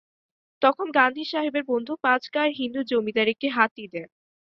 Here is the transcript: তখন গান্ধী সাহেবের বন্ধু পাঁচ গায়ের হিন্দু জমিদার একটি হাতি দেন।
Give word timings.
তখন 0.61 0.87
গান্ধী 0.97 1.23
সাহেবের 1.31 1.63
বন্ধু 1.71 1.93
পাঁচ 2.03 2.23
গায়ের 2.33 2.53
হিন্দু 2.59 2.81
জমিদার 2.91 3.27
একটি 3.33 3.47
হাতি 3.49 3.83
দেন। 3.93 4.07